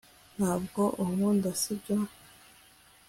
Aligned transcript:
ntabwo 0.37 0.81
unkunda, 1.03 1.49
sibyo 1.61 1.97